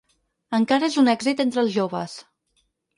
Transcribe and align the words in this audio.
Encara 0.59 0.89
és 0.89 0.97
un 1.03 1.13
èxit 1.15 1.47
entre 1.47 1.65
els 1.67 1.77
joves. 1.79 2.21